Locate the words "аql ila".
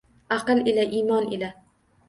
0.35-0.83